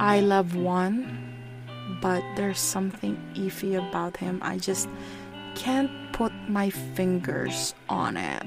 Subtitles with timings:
[0.00, 1.18] I love Won,
[2.00, 4.38] but there's something iffy about him.
[4.42, 4.88] I just
[5.56, 8.46] can't put my fingers on it.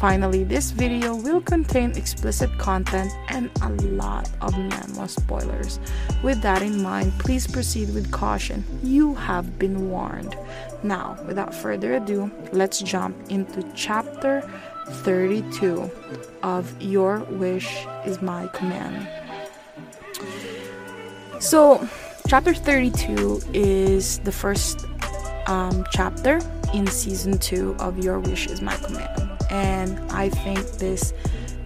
[0.00, 5.78] Finally, this video will contain explicit content and a lot of manhwa spoilers.
[6.22, 8.64] With that in mind, please proceed with caution.
[8.82, 10.34] You have been warned.
[10.82, 14.40] Now, without further ado, let's jump into chapter
[15.04, 15.90] 32
[16.42, 19.06] of Your Wish is My Command.
[21.40, 21.86] So,
[22.26, 24.86] chapter 32 is the first
[25.46, 26.40] um, chapter
[26.72, 31.12] in season 2 of Your Wish is My Command and I think this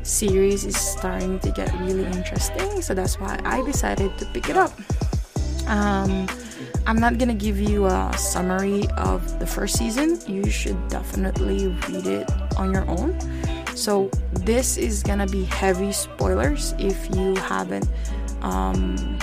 [0.02, 4.56] series is starting to get really interesting so that's why I decided to pick it
[4.56, 4.72] up.
[5.66, 6.28] Um,
[6.86, 10.20] I'm not gonna give you a summary of the first season.
[10.26, 13.18] You should definitely read it on your own.
[13.74, 17.88] So this is gonna be heavy spoilers if you haven't
[18.42, 19.18] um,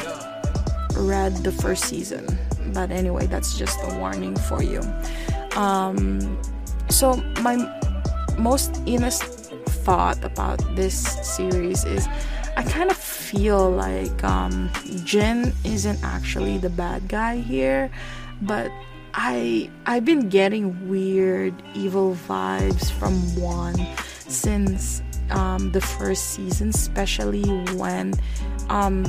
[0.95, 2.25] read the first season.
[2.73, 4.81] But anyway that's just a warning for you.
[5.55, 6.41] Um,
[6.89, 7.80] so my
[8.37, 9.23] most honest
[9.83, 12.07] thought about this series is
[12.57, 14.69] I kind of feel like um,
[15.03, 17.89] Jin isn't actually the bad guy here,
[18.41, 18.71] but
[19.13, 23.75] I I've been getting weird evil vibes from Won
[24.27, 27.43] since um, the first season, especially
[27.75, 28.13] when
[28.69, 29.05] um,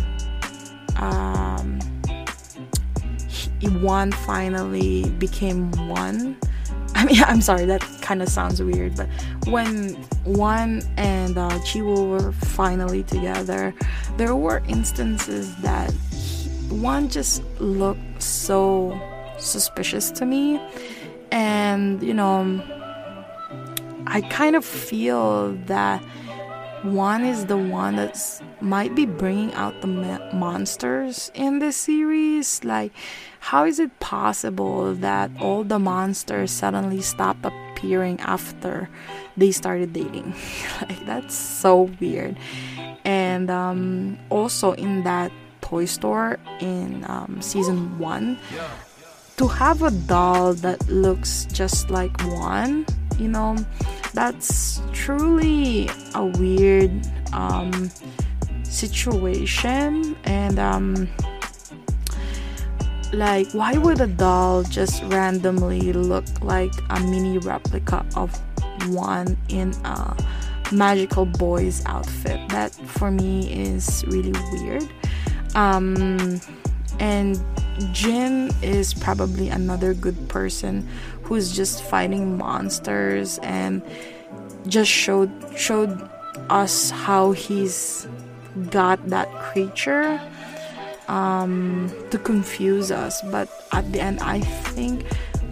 [0.97, 1.79] um,
[3.29, 3.51] he,
[4.25, 6.37] finally became one
[7.05, 9.09] I mean, I'm sorry, that kind of sounds weird, but
[9.49, 13.75] when Won and uh, Jiwoo were finally together,
[14.19, 15.93] there were instances that
[16.71, 18.97] Won just looked so
[19.37, 20.61] suspicious to me,
[21.33, 22.63] and you know,
[24.07, 26.05] I kind of feel that
[26.85, 28.19] Won is the one that
[28.61, 32.65] might be bringing out the monsters in this series.
[32.65, 32.93] Like,
[33.39, 38.89] how is it possible that all the monsters suddenly stop appearing after
[39.37, 40.35] they started dating?
[40.83, 42.37] like, that's so weird.
[43.05, 48.39] And um, also in that toy store in um, season one,
[49.37, 52.87] to have a doll that looks just like Won,
[53.23, 53.57] you know
[54.13, 56.91] that's truly a weird
[57.33, 57.91] um,
[58.65, 60.17] situation.
[60.25, 61.09] And um,
[63.13, 68.39] like why would a doll just randomly look like a mini replica of
[68.89, 70.17] Won in a
[70.73, 72.49] magical boy's outfit?
[72.49, 74.89] That for me is really weird.
[75.55, 76.41] Um,
[76.99, 77.41] and
[77.93, 80.89] Jin is probably another good person
[81.23, 83.83] who's just fighting monsters and
[84.67, 86.09] just showed showed
[86.51, 88.07] us how he's
[88.71, 90.21] got that creature
[91.09, 93.23] um, to confuse us.
[93.23, 95.05] But at the end i think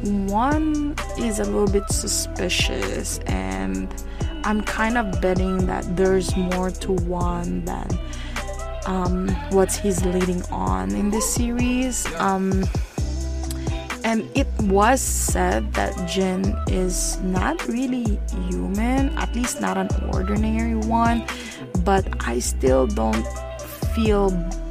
[0.02, 3.92] Won is a little bit suspicious and
[4.44, 7.88] i'm kind of betting that there's more to Won than
[8.90, 12.06] um, what he's leading on in this series.
[12.14, 12.64] Um,
[14.02, 18.18] and it was said that Jin is not really
[18.50, 21.24] human, at least not an ordinary one,
[21.84, 23.26] but I still don't
[23.94, 24.30] feel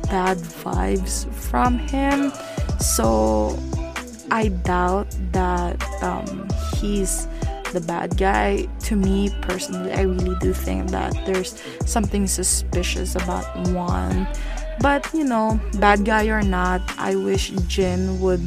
[0.09, 2.31] bad vibes from him.
[2.79, 3.57] So
[4.31, 7.27] I doubt that um, he's
[7.71, 8.68] the bad guy.
[8.92, 14.27] To me personally, I really do think that there's something suspicious about Won.
[14.80, 18.42] But you know, bad guy or not, I wish Jin would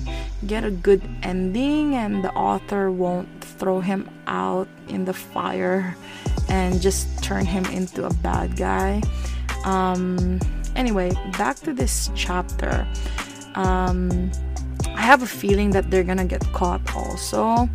[0.47, 5.95] get a good ending and the author won't throw him out in the fire
[6.49, 9.03] and just turn him into a bad guy.
[9.65, 10.41] Um,
[10.75, 12.87] anyway, back to this chapter.
[13.55, 14.33] Um,
[14.87, 17.69] I have a feeling that they're gonna get caught also.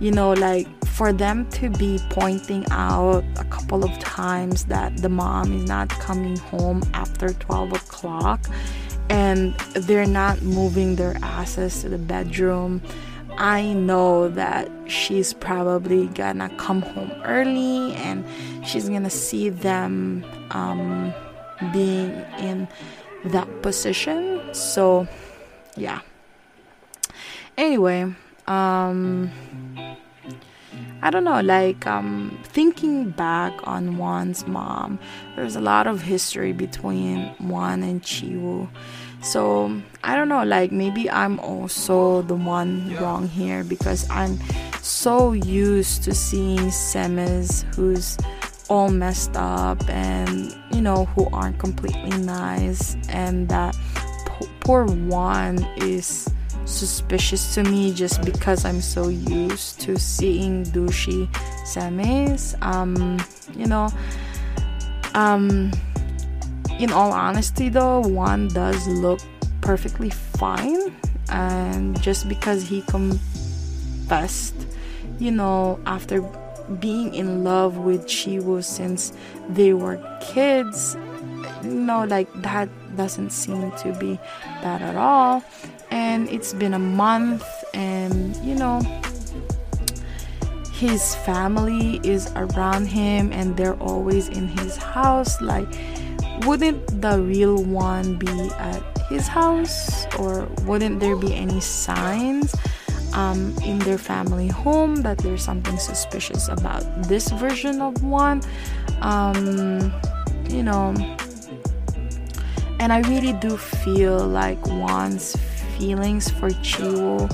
[0.00, 5.08] You know, like for them to be pointing out a couple of times that the
[5.08, 8.46] mom is not coming home after 12 o'clock
[9.10, 12.82] and they're not moving their asses to the bedroom.
[13.38, 18.24] I know that she's probably gonna come home early and
[18.66, 21.12] she's gonna see them um,
[21.72, 22.68] being in
[23.26, 24.40] that position.
[24.54, 25.06] So,
[25.76, 26.00] yeah.
[27.58, 28.14] Anyway,
[28.46, 29.30] um,
[31.06, 34.98] I don't know, like um, thinking back on Won's mom,
[35.36, 38.68] there's a lot of history between Won and Chiwoo.
[39.22, 44.40] So I don't know, like maybe I'm also the one wrong here because I'm
[44.82, 48.18] so used to seeing Semes who's
[48.68, 53.76] all messed up and you know who aren't completely nice and that
[54.58, 56.28] poor Won is
[56.66, 61.32] suspicious to me just because I'm so used to seeing douchey
[61.64, 62.60] semes.
[62.62, 63.18] Um,
[63.56, 63.88] you know,
[65.14, 65.72] um,
[66.78, 69.20] in all honesty, though, Won does look
[69.62, 70.94] perfectly fine,
[71.30, 74.54] and just because he confessed,
[75.18, 76.20] you know, after
[76.80, 79.12] being in love with Chiwoo since
[79.48, 80.96] they were kids,
[81.66, 84.18] know, like that doesn't seem to be
[84.62, 85.42] bad at all
[85.90, 88.80] and it's been a month and you know
[90.72, 95.68] his family is around him and they're always in his house like
[96.44, 98.28] wouldn't the real one be
[98.58, 102.54] at his house or wouldn't there be any signs
[103.14, 108.42] um, in their family home that there's something suspicious about this version of Won.
[109.00, 109.92] um,
[110.50, 110.92] you know
[112.78, 115.36] and i really do feel like Won's
[115.78, 117.30] feelings for Chiwoo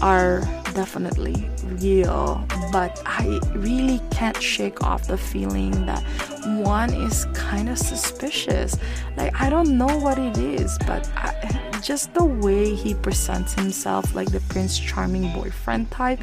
[0.00, 0.40] are
[0.74, 6.02] definitely real, but I really can't shake off the feeling that
[6.46, 8.76] Won is kind of suspicious.
[9.16, 14.14] Like, I don't know what it is, but I, just the way he presents himself,
[14.14, 16.20] like the Prince Charming boyfriend type,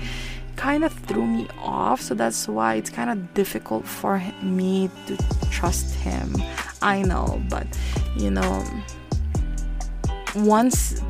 [0.62, 2.00] kind of threw me off.
[2.00, 5.18] So that's why it's kind of difficult for me to
[5.50, 6.36] trust him.
[6.84, 7.66] I know, but
[8.16, 8.64] you know,
[10.36, 11.02] once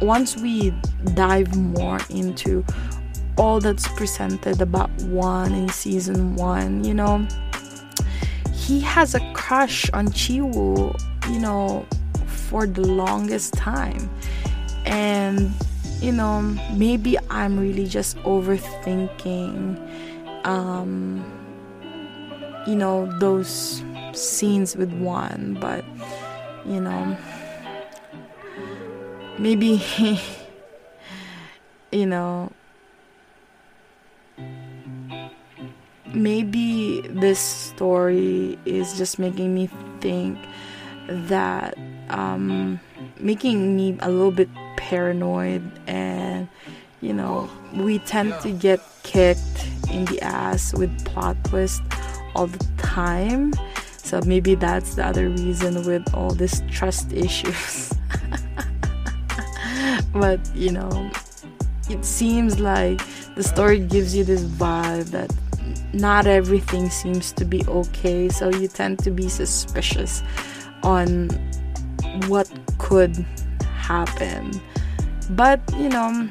[0.00, 0.70] once we
[1.12, 2.64] dive more into
[3.36, 7.26] all that's presented about Won in season one, you know,
[8.52, 10.98] he has a crush on Chiwoo,
[11.30, 11.86] you know,
[12.26, 14.08] for the longest time.
[14.86, 15.52] And,
[16.04, 16.42] you know,
[16.76, 19.80] maybe I'm really just overthinking,
[20.46, 21.24] um,
[22.66, 25.82] you know, those scenes with Won, but,
[26.66, 27.16] you know,
[29.38, 29.82] maybe
[31.92, 32.50] you know
[36.14, 39.68] maybe this story is just making me
[40.00, 40.38] think
[41.08, 41.76] that
[42.10, 42.78] um,
[43.18, 44.48] making me a little bit
[44.84, 46.46] paranoid and
[47.00, 51.80] you know we tend to get kicked in the ass with plot twists
[52.34, 53.52] all the time.
[53.96, 57.92] So maybe that's the other reason with all this trust issues.
[60.12, 61.10] But you know
[61.88, 63.00] it seems like
[63.34, 65.32] the story gives you this vibe that
[65.92, 68.28] not everything seems to be okay.
[68.28, 70.22] So you tend to be suspicious
[70.82, 71.28] on
[72.28, 73.24] what could
[73.88, 74.50] happen
[75.30, 76.28] but you know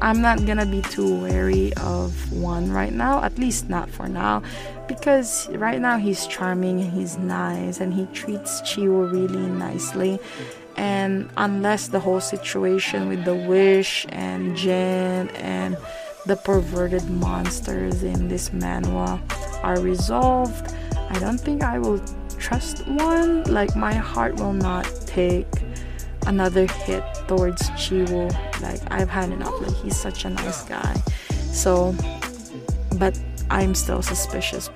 [0.00, 4.42] i'm not gonna be too wary of Won right now at least not for now
[4.88, 10.18] because right now he's charming and he's nice and he treats Chiwoo really nicely
[10.76, 15.76] and unless the whole situation with the wish and Jin and
[16.26, 19.20] the perverted monsters in this manhwa
[19.62, 20.72] are resolved,
[21.10, 22.00] I don't think I will
[22.38, 23.44] trust Won.
[23.44, 25.46] Like my heart will not take
[26.26, 28.30] another hit towards Chiwoo.
[28.60, 29.54] Like I've had enough.
[29.60, 30.94] Like he's such a nice guy.
[31.52, 31.94] So
[32.98, 33.18] but
[33.50, 34.70] I'm still suspicious.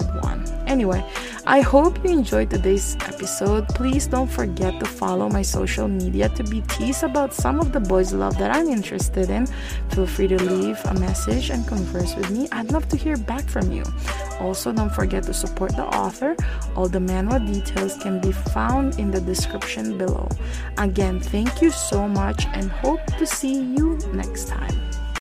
[0.77, 1.03] Anyway,
[1.47, 3.67] I hope you enjoyed today's episode.
[3.69, 7.81] Please don't forget to follow my social media to be teased about some of the
[7.81, 9.47] boys' love that I'm interested in.
[9.89, 12.47] Feel free to leave a message and converse with me.
[12.53, 13.85] I'd love to hear back from you.
[14.39, 16.37] Also, don't forget to support the author.
[16.77, 20.29] All the manual details can be found in the description below.
[20.77, 24.77] Again, thank you so much and hope to see you next time.